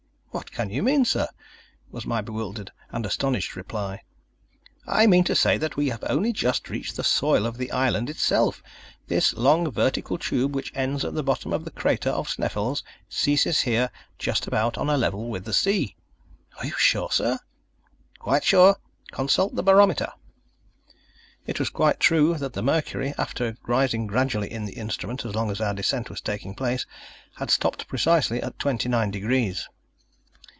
[0.33, 1.27] "What can you mean, sir?"
[1.89, 4.01] was my bewildered and astonished reply.
[4.87, 8.09] "I mean to say that we have only just reached the soil of the island
[8.09, 8.63] itself.
[9.07, 13.61] This long vertical tube, which ends at the bottom of the crater of Sneffels, ceases
[13.61, 15.97] here just about on a level with the sea."
[16.59, 17.37] "Are you sure, sir?"
[18.19, 18.77] "Quite sure.
[19.11, 20.13] Consult the barometer."
[21.45, 25.51] It was quite true that the mercury, after rising gradually in the instrument, as long
[25.51, 26.85] as our descent was taking place,
[27.35, 29.67] had stopped precisely at twenty nine degrees.